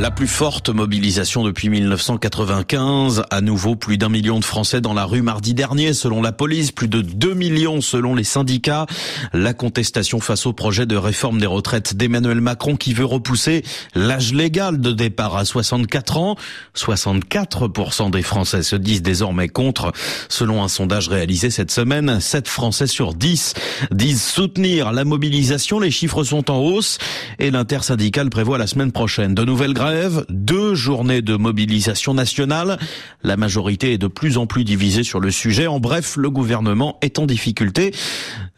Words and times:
La 0.00 0.12
plus 0.12 0.28
forte 0.28 0.68
mobilisation 0.68 1.42
depuis 1.42 1.68
1995. 1.70 3.24
À 3.30 3.40
nouveau, 3.40 3.74
plus 3.74 3.98
d'un 3.98 4.08
million 4.08 4.38
de 4.38 4.44
Français 4.44 4.80
dans 4.80 4.94
la 4.94 5.04
rue 5.04 5.22
mardi 5.22 5.54
dernier, 5.54 5.92
selon 5.92 6.22
la 6.22 6.30
police. 6.30 6.70
Plus 6.70 6.86
de 6.86 7.02
2 7.02 7.34
millions 7.34 7.80
selon 7.80 8.14
les 8.14 8.22
syndicats. 8.22 8.86
La 9.32 9.54
contestation 9.54 10.20
face 10.20 10.46
au 10.46 10.52
projet 10.52 10.86
de 10.86 10.94
réforme 10.94 11.40
des 11.40 11.46
retraites 11.46 11.96
d'Emmanuel 11.96 12.40
Macron 12.40 12.76
qui 12.76 12.94
veut 12.94 13.04
repousser 13.04 13.64
l'âge 13.96 14.32
légal 14.32 14.80
de 14.80 14.92
départ 14.92 15.36
à 15.36 15.44
64 15.44 16.16
ans. 16.16 16.36
64% 16.76 18.12
des 18.12 18.22
Français 18.22 18.62
se 18.62 18.76
disent 18.76 19.02
désormais 19.02 19.48
contre. 19.48 19.90
Selon 20.28 20.62
un 20.62 20.68
sondage 20.68 21.08
réalisé 21.08 21.50
cette 21.50 21.72
semaine, 21.72 22.20
7 22.20 22.46
Français 22.46 22.86
sur 22.86 23.14
10 23.14 23.54
disent 23.90 24.22
soutenir 24.22 24.92
la 24.92 25.04
mobilisation. 25.04 25.80
Les 25.80 25.90
chiffres 25.90 26.22
sont 26.22 26.52
en 26.52 26.58
hausse 26.58 26.98
et 27.40 27.50
l'intersyndicale 27.50 28.30
prévoit 28.30 28.58
la 28.58 28.68
semaine 28.68 28.92
prochaine 28.92 29.34
de 29.34 29.44
nouvelles 29.44 29.74
grèves 29.74 29.87
deux 30.28 30.74
journées 30.74 31.22
de 31.22 31.36
mobilisation 31.36 32.14
nationale. 32.14 32.78
La 33.22 33.36
majorité 33.36 33.92
est 33.92 33.98
de 33.98 34.06
plus 34.06 34.38
en 34.38 34.46
plus 34.46 34.64
divisée 34.64 35.04
sur 35.04 35.20
le 35.20 35.30
sujet. 35.30 35.66
En 35.66 35.80
bref, 35.80 36.16
le 36.16 36.30
gouvernement 36.30 36.98
est 37.02 37.18
en 37.18 37.26
difficulté. 37.26 37.92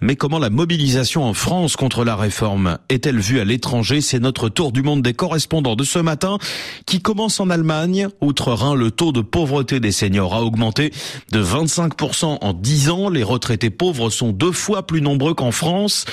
Mais 0.00 0.16
comment 0.16 0.38
la 0.38 0.48
mobilisation 0.48 1.24
en 1.24 1.34
France 1.34 1.76
contre 1.76 2.04
la 2.04 2.16
réforme 2.16 2.78
est-elle 2.88 3.18
vue 3.18 3.40
à 3.40 3.44
l'étranger? 3.44 4.00
C'est 4.00 4.18
notre 4.18 4.48
tour 4.48 4.72
du 4.72 4.82
monde 4.82 5.02
des 5.02 5.12
correspondants 5.12 5.76
de 5.76 5.84
ce 5.84 5.98
matin 5.98 6.38
qui 6.86 7.02
commence 7.02 7.38
en 7.38 7.50
Allemagne. 7.50 8.08
Outre-Rhin, 8.20 8.74
le 8.74 8.90
taux 8.90 9.12
de 9.12 9.20
pauvreté 9.20 9.78
des 9.78 9.92
seniors 9.92 10.34
a 10.34 10.42
augmenté 10.42 10.92
de 11.32 11.42
25% 11.42 12.38
en 12.40 12.52
10 12.54 12.90
ans. 12.90 13.10
Les 13.10 13.22
retraités 13.22 13.70
pauvres 13.70 14.10
sont 14.10 14.32
deux 14.32 14.52
fois 14.52 14.86
plus 14.86 15.02
nombreux 15.02 15.34
qu'en 15.34 15.52
France. 15.52 16.06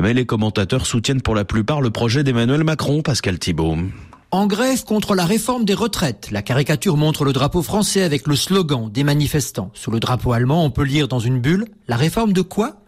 Mais 0.00 0.14
les 0.14 0.26
commentateurs 0.26 0.86
soutiennent 0.86 1.22
pour 1.22 1.34
la 1.34 1.44
plupart 1.44 1.80
le 1.80 1.90
projet 1.90 2.24
d'Emmanuel 2.24 2.64
Macron, 2.64 3.02
Pascal 3.02 3.38
Thibault. 3.38 3.76
En 4.30 4.46
grève 4.46 4.84
contre 4.84 5.14
la 5.14 5.24
réforme 5.24 5.64
des 5.64 5.72
retraites, 5.72 6.30
la 6.30 6.42
caricature 6.42 6.98
montre 6.98 7.24
le 7.24 7.32
drapeau 7.32 7.62
français 7.62 8.02
avec 8.02 8.26
le 8.26 8.36
slogan 8.36 8.90
des 8.90 9.02
manifestants. 9.02 9.70
Sous 9.72 9.90
le 9.90 10.00
drapeau 10.00 10.32
allemand, 10.32 10.66
on 10.66 10.70
peut 10.70 10.82
lire 10.82 11.08
dans 11.08 11.18
une 11.18 11.40
bulle 11.40 11.66
La 11.86 11.96
réforme 11.96 12.34
de 12.34 12.42
quoi? 12.42 12.82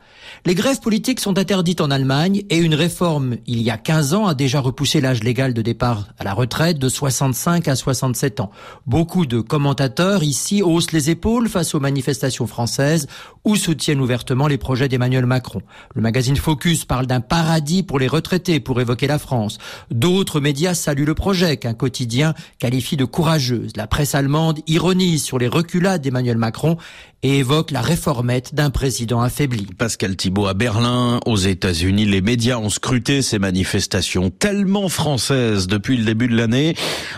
Les 0.46 0.54
grèves 0.54 0.80
politiques 0.80 1.20
sont 1.20 1.38
interdites 1.38 1.80
en 1.80 1.90
Allemagne 1.90 2.44
et 2.50 2.58
une 2.58 2.74
réforme, 2.74 3.36
il 3.46 3.60
y 3.60 3.70
a 3.70 3.76
15 3.76 4.14
ans, 4.14 4.26
a 4.26 4.34
déjà 4.34 4.60
repoussé 4.60 5.00
l'âge 5.00 5.22
légal 5.22 5.54
de 5.54 5.62
départ 5.62 6.08
à 6.18 6.24
la 6.24 6.32
retraite 6.32 6.78
de 6.78 6.88
65 6.88 7.68
à 7.68 7.76
67 7.76 8.40
ans. 8.40 8.50
Beaucoup 8.86 9.26
de 9.26 9.40
commentateurs 9.40 10.22
ici 10.22 10.62
haussent 10.62 10.92
les 10.92 11.10
épaules 11.10 11.48
face 11.48 11.74
aux 11.74 11.80
manifestations 11.80 12.46
françaises 12.46 13.06
ou 13.44 13.56
soutiennent 13.56 14.00
ouvertement 14.00 14.46
les 14.46 14.58
projets 14.58 14.88
d'Emmanuel 14.88 15.26
Macron. 15.26 15.62
Le 15.94 16.02
magazine 16.02 16.36
Focus 16.36 16.84
parle 16.84 17.06
d'un 17.06 17.20
paradis 17.20 17.82
pour 17.82 17.98
les 17.98 18.08
retraités 18.08 18.60
pour 18.60 18.80
évoquer 18.80 19.06
la 19.06 19.18
France. 19.18 19.58
D'autres 19.90 20.40
médias 20.40 20.74
saluent 20.74 21.04
le 21.04 21.14
projet 21.14 21.56
qu'un 21.56 21.74
quotidien 21.74 22.34
qualifie 22.58 22.96
de 22.96 23.04
courageuse. 23.04 23.72
La 23.76 23.86
presse 23.86 24.14
allemande 24.14 24.60
ironise 24.66 25.22
sur 25.22 25.38
les 25.38 25.48
reculades 25.48 26.02
d'Emmanuel 26.02 26.36
Macron 26.36 26.76
et 27.22 27.38
évoque 27.38 27.70
la 27.70 27.82
réformette 27.82 28.54
d'un 28.54 28.70
président 28.70 29.20
affaibli. 29.20 29.66
Pascal 29.76 30.09
À 30.48 30.54
Berlin, 30.54 31.20
aux 31.26 31.36
États-Unis, 31.36 32.04
les 32.04 32.20
médias 32.20 32.56
ont 32.56 32.68
scruté 32.68 33.22
ces 33.22 33.38
manifestations 33.38 34.30
tellement 34.30 34.88
françaises 34.88 35.66
depuis 35.66 35.96
le 35.96 36.04
début 36.04 36.26
de 36.26 36.36
l'année, 36.36 36.74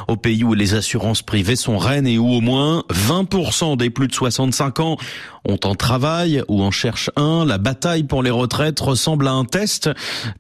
au 0.09 0.17
pays 0.17 0.45
où 0.45 0.53
les 0.53 0.75
assurances 0.75 1.23
privées 1.23 1.57
sont 1.57 1.79
reines 1.79 2.07
et 2.07 2.19
où 2.19 2.29
au 2.29 2.41
moins 2.41 2.85
20% 2.91 3.77
des 3.77 3.91
plus 3.91 4.09
de 4.09 4.13
65 4.13 4.81
ans 4.81 4.97
ont 5.49 5.59
un 5.65 5.75
travail 5.75 6.43
ou 6.49 6.63
en 6.63 6.71
cherchent 6.71 7.11
un. 7.17 7.45
La 7.47 7.59
bataille 7.59 8.05
pour 8.05 8.23
les 8.23 8.31
retraites 8.31 8.81
ressemble 8.81 9.27
à 9.27 9.33
un 9.33 9.45
test 9.45 9.91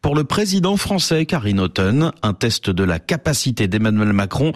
pour 0.03 0.14
le 0.14 0.25
président 0.25 0.77
français 0.77 1.25
Karine 1.25 1.61
Auton, 1.61 2.12
un 2.23 2.34
test 2.34 2.70
de 2.70 2.84
la 2.84 2.98
capacité 2.98 3.67
d'Emmanuel 3.67 4.12
Macron 4.12 4.53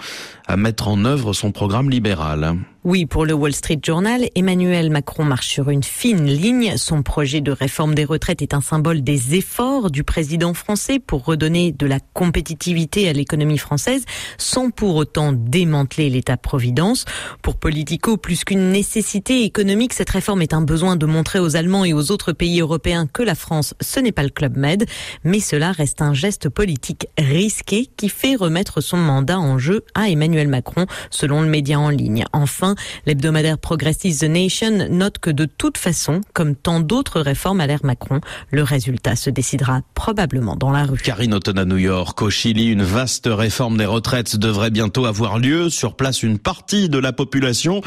à 0.47 0.57
mettre 0.57 0.89
en 0.89 1.05
œuvre 1.05 1.33
son 1.33 1.51
programme 1.51 1.91
libéral. 1.91 2.57
Oui, 2.89 3.05
pour 3.05 3.27
le 3.27 3.34
Wall 3.34 3.53
Street 3.53 3.81
Journal, 3.84 4.29
Emmanuel 4.37 4.91
Macron 4.91 5.25
marche 5.25 5.49
sur 5.49 5.71
une 5.71 5.83
fine 5.83 6.27
ligne. 6.27 6.77
Son 6.77 7.03
projet 7.03 7.41
de 7.41 7.50
réforme 7.50 7.97
des 7.97 8.05
retraites 8.05 8.43
est 8.43 8.55
un 8.55 8.61
symbole 8.61 9.03
des 9.03 9.34
efforts 9.34 9.91
du 9.91 10.05
président 10.05 10.55
français 10.55 11.00
pour 11.00 11.25
redonner 11.25 11.72
de 11.72 11.84
la 11.84 11.99
compétitivité 11.99 13.09
à 13.09 13.12
l'économie 13.12 13.59
française 13.59 14.05
sans 14.38 14.71
pour 14.71 14.94
autant 14.94 15.33
démanteler 15.33 16.11
l'État-providence. 16.11 17.06
Pour 17.43 17.56
Politico, 17.56 18.19
plus 18.19 18.44
qu'une 18.44 18.71
nécessité 18.71 19.43
économique, 19.43 19.93
cette 19.93 20.11
réforme 20.11 20.43
est 20.43 20.55
un 20.55 20.62
besoin 20.62 20.94
de 20.94 21.06
montrer 21.06 21.41
aux 21.41 21.56
Allemands 21.56 21.84
et 21.84 21.93
aux 21.93 22.12
autres 22.12 22.31
pays 22.31 22.61
européens 22.61 23.09
que 23.09 23.25
la 23.25 23.34
France, 23.34 23.75
ce 23.81 23.99
n'est 23.99 24.12
pas 24.12 24.22
le 24.22 24.31
Club 24.31 24.56
Med, 24.56 24.87
mais 25.25 25.41
cela 25.41 25.72
reste 25.72 26.03
un 26.03 26.15
geste 26.15 26.49
politique 26.49 27.09
risqué 27.19 27.91
qui 27.97 28.09
fait 28.09 28.37
remettre 28.37 28.81
son 28.81 28.97
mandat 28.97 29.41
en 29.41 29.59
jeu 29.59 29.84
à 29.97 30.09
Emmanuel 30.09 30.47
Macron, 30.47 30.87
selon 31.11 31.43
le 31.43 31.49
média 31.49 31.81
en 31.81 31.91
ligne. 31.91 32.25
Enfin, 32.32 32.75
L'hebdomadaire 33.06 33.59
progressiste 33.59 34.20
The 34.20 34.25
Nation 34.25 34.88
note 34.91 35.19
que 35.19 35.31
de 35.31 35.44
toute 35.44 35.78
façon, 35.78 36.20
comme 36.32 36.54
tant 36.54 36.81
d'autres 36.81 37.20
réformes 37.20 37.60
à 37.60 37.66
l'ère 37.66 37.84
Macron, 37.84 38.20
le 38.50 38.62
résultat 38.62 39.16
se 39.16 39.31
décidera 39.31 39.82
probablement 39.94 40.56
dans 40.56 40.70
la 40.70 40.84
rue. 40.84 40.98
Karine 40.98 41.34
Auton 41.34 41.56
à 41.56 41.64
New 41.64 41.78
York, 41.78 42.20
au 42.22 42.31
Chili, 42.31 42.66
une 42.66 42.82
vaste 42.82 43.28
réforme 43.31 43.76
des 43.76 43.87
retraites 43.87 44.37
devrait 44.37 44.70
bientôt 44.70 45.04
avoir 45.04 45.38
lieu. 45.38 45.70
Sur 45.70 45.97
place, 45.97 46.22
une 46.22 46.38
partie 46.38 46.88
de 46.88 46.98
la 46.98 47.12
population 47.12 47.81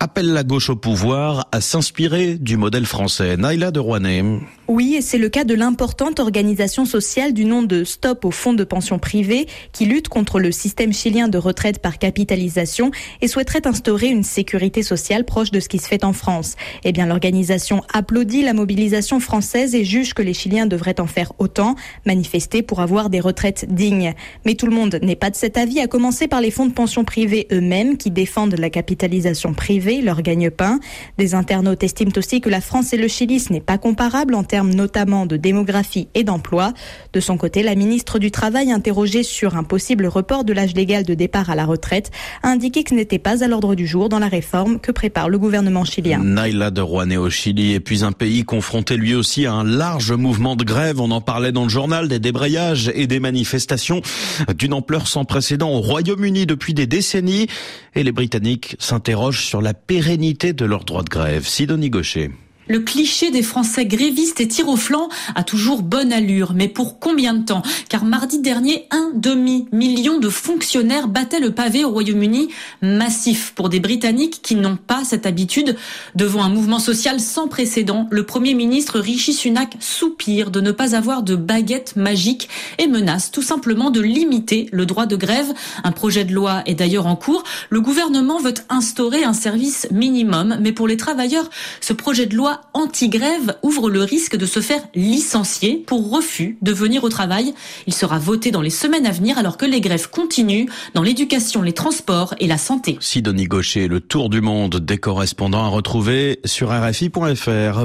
appelle 0.00 0.32
la 0.32 0.42
gauche 0.42 0.70
au 0.70 0.76
pouvoir 0.76 1.48
à 1.52 1.60
s'inspirer 1.60 2.36
du 2.36 2.56
modèle 2.56 2.86
français. 2.86 3.36
Naïla 3.36 3.70
de 3.70 3.80
Rouanet. 3.80 4.24
Oui, 4.66 4.94
et 4.96 5.02
c'est 5.02 5.18
le 5.18 5.28
cas 5.28 5.44
de 5.44 5.54
l'importante 5.54 6.20
organisation 6.20 6.86
sociale 6.86 7.34
du 7.34 7.44
nom 7.44 7.62
de 7.62 7.84
Stop 7.84 8.24
au 8.24 8.30
fonds 8.30 8.54
de 8.54 8.64
pension 8.64 8.98
privée 8.98 9.46
qui 9.72 9.84
lutte 9.84 10.08
contre 10.08 10.40
le 10.40 10.52
système 10.52 10.92
chilien 10.92 11.28
de 11.28 11.36
retraite 11.36 11.80
par 11.80 11.98
capitalisation 11.98 12.90
et 13.20 13.28
souhaiterait 13.28 13.66
instaurer 13.66 14.08
une 14.08 14.22
sécurité 14.34 14.82
sociale 14.82 15.24
proche 15.24 15.50
de 15.50 15.60
ce 15.60 15.68
qui 15.68 15.78
se 15.78 15.88
fait 15.88 16.04
en 16.04 16.12
France. 16.12 16.56
Eh 16.82 16.92
bien, 16.92 17.06
l'organisation 17.06 17.82
applaudit 17.92 18.42
la 18.42 18.52
mobilisation 18.52 19.20
française 19.20 19.74
et 19.74 19.84
juge 19.84 20.12
que 20.12 20.22
les 20.22 20.34
Chiliens 20.34 20.66
devraient 20.66 21.00
en 21.00 21.06
faire 21.06 21.32
autant, 21.38 21.76
manifester 22.04 22.62
pour 22.62 22.80
avoir 22.80 23.10
des 23.10 23.20
retraites 23.20 23.66
dignes. 23.72 24.14
Mais 24.44 24.54
tout 24.54 24.66
le 24.66 24.74
monde 24.74 24.98
n'est 25.02 25.16
pas 25.16 25.30
de 25.30 25.36
cet 25.36 25.56
avis, 25.56 25.80
à 25.80 25.86
commencer 25.86 26.28
par 26.28 26.40
les 26.40 26.50
fonds 26.50 26.66
de 26.66 26.72
pension 26.72 27.04
privés 27.04 27.46
eux-mêmes 27.52 27.96
qui 27.96 28.10
défendent 28.10 28.56
la 28.58 28.70
capitalisation 28.70 29.54
privée, 29.54 30.02
leur 30.02 30.22
gagne-pain. 30.22 30.80
Des 31.18 31.34
internautes 31.34 31.84
estiment 31.84 32.12
aussi 32.16 32.40
que 32.40 32.50
la 32.50 32.60
France 32.60 32.92
et 32.92 32.96
le 32.96 33.08
Chili, 33.08 33.38
ce 33.38 33.52
n'est 33.52 33.60
pas 33.60 33.78
comparable 33.78 34.34
en 34.34 34.42
termes 34.42 34.74
notamment 34.74 35.26
de 35.26 35.36
démographie 35.36 36.08
et 36.14 36.24
d'emploi. 36.24 36.72
De 37.12 37.20
son 37.20 37.36
côté, 37.36 37.62
la 37.62 37.76
ministre 37.76 38.18
du 38.18 38.30
Travail, 38.30 38.72
interrogée 38.72 39.22
sur 39.22 39.56
un 39.56 39.62
possible 39.62 40.06
report 40.06 40.44
de 40.44 40.52
l'âge 40.52 40.74
légal 40.74 41.04
de 41.04 41.14
départ 41.14 41.50
à 41.50 41.54
la 41.54 41.64
retraite, 41.64 42.10
a 42.42 42.48
indiqué 42.48 42.82
que 42.82 42.90
ce 42.90 42.94
n'était 42.94 43.18
pas 43.18 43.44
à 43.44 43.48
l'ordre 43.48 43.74
du 43.74 43.86
jour 43.86 44.08
dans 44.08 44.18
la 44.18 44.23
réforme 44.28 44.78
que 44.80 44.92
prépare 44.92 45.28
le 45.28 45.38
gouvernement 45.38 45.84
chilien. 45.84 46.22
Naila 46.22 46.70
de 46.70 46.80
Rouanet 46.80 47.16
au 47.16 47.30
Chili 47.30 47.72
et 47.72 47.80
puis 47.80 48.04
un 48.04 48.12
pays 48.12 48.44
confronté 48.44 48.96
lui 48.96 49.14
aussi 49.14 49.46
à 49.46 49.52
un 49.52 49.64
large 49.64 50.12
mouvement 50.12 50.56
de 50.56 50.64
grève. 50.64 51.00
On 51.00 51.10
en 51.10 51.20
parlait 51.20 51.52
dans 51.52 51.64
le 51.64 51.68
journal 51.68 52.08
des 52.08 52.18
débrayages 52.18 52.90
et 52.94 53.06
des 53.06 53.20
manifestations 53.20 54.02
d'une 54.56 54.74
ampleur 54.74 55.06
sans 55.06 55.24
précédent 55.24 55.70
au 55.70 55.80
Royaume-Uni 55.80 56.46
depuis 56.46 56.74
des 56.74 56.86
décennies 56.86 57.46
et 57.94 58.02
les 58.02 58.12
Britanniques 58.12 58.76
s'interrogent 58.78 59.44
sur 59.44 59.62
la 59.62 59.74
pérennité 59.74 60.52
de 60.52 60.64
leur 60.64 60.84
droit 60.84 61.02
de 61.02 61.08
grève. 61.08 61.46
Sidonie 61.46 61.90
Gaucher. 61.90 62.30
Le 62.66 62.80
cliché 62.80 63.30
des 63.30 63.42
Français 63.42 63.84
grévistes 63.84 64.40
et 64.40 64.48
tir 64.48 64.68
au 64.68 64.76
flanc 64.76 65.08
a 65.34 65.42
toujours 65.42 65.82
bonne 65.82 66.12
allure, 66.12 66.52
mais 66.54 66.68
pour 66.68 66.98
combien 66.98 67.34
de 67.34 67.44
temps? 67.44 67.62
Car 67.90 68.04
mardi 68.04 68.38
dernier, 68.38 68.86
un 68.90 69.10
demi-million 69.14 70.18
de 70.18 70.30
fonctionnaires 70.30 71.08
battaient 71.08 71.40
le 71.40 71.50
pavé 71.50 71.84
au 71.84 71.90
Royaume-Uni, 71.90 72.48
massif 72.80 73.52
pour 73.54 73.68
des 73.68 73.80
Britanniques 73.80 74.40
qui 74.42 74.54
n'ont 74.54 74.76
pas 74.76 75.04
cette 75.04 75.26
habitude. 75.26 75.76
Devant 76.14 76.42
un 76.42 76.48
mouvement 76.48 76.78
social 76.78 77.20
sans 77.20 77.48
précédent, 77.48 78.08
le 78.10 78.24
Premier 78.24 78.54
ministre 78.54 78.98
Rishi 78.98 79.34
Sunak 79.34 79.76
soupire 79.80 80.50
de 80.50 80.60
ne 80.62 80.72
pas 80.72 80.96
avoir 80.96 81.22
de 81.22 81.36
baguette 81.36 81.96
magique 81.96 82.48
et 82.78 82.86
menace 82.86 83.30
tout 83.30 83.42
simplement 83.42 83.90
de 83.90 84.00
limiter 84.00 84.68
le 84.72 84.86
droit 84.86 85.06
de 85.06 85.16
grève. 85.16 85.52
Un 85.84 85.92
projet 85.92 86.24
de 86.24 86.32
loi 86.32 86.62
est 86.64 86.74
d'ailleurs 86.74 87.06
en 87.06 87.16
cours. 87.16 87.44
Le 87.68 87.82
gouvernement 87.82 88.38
veut 88.38 88.54
instaurer 88.70 89.22
un 89.24 89.34
service 89.34 89.86
minimum, 89.90 90.56
mais 90.60 90.72
pour 90.72 90.88
les 90.88 90.96
travailleurs, 90.96 91.50
ce 91.82 91.92
projet 91.92 92.24
de 92.24 92.34
anti-grève 92.72 93.56
ouvre 93.62 93.90
le 93.90 94.02
risque 94.02 94.36
de 94.36 94.46
se 94.46 94.60
faire 94.60 94.82
licencier 94.94 95.84
pour 95.86 96.10
refus 96.10 96.58
de 96.62 96.72
venir 96.72 97.04
au 97.04 97.08
travail. 97.08 97.54
Il 97.86 97.94
sera 97.94 98.18
voté 98.18 98.50
dans 98.50 98.62
les 98.62 98.70
semaines 98.70 99.06
à 99.06 99.12
venir 99.12 99.38
alors 99.38 99.56
que 99.56 99.66
les 99.66 99.80
grèves 99.80 100.10
continuent 100.10 100.66
dans 100.94 101.02
l'éducation, 101.02 101.62
les 101.62 101.72
transports 101.72 102.34
et 102.40 102.46
la 102.46 102.58
santé. 102.58 102.96
Sidonie 103.00 103.44
Gaucher, 103.44 103.88
le 103.88 104.00
tour 104.00 104.30
du 104.30 104.40
monde 104.40 104.76
des 104.76 104.98
correspondants 104.98 105.64
à 105.64 105.68
retrouver 105.68 106.40
sur 106.44 106.70
RFI.fr. 106.70 107.78